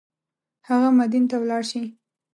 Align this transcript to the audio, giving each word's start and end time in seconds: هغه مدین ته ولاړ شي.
هغه 0.67 0.89
مدین 0.99 1.23
ته 1.29 1.35
ولاړ 1.41 1.63
شي. 1.71 1.83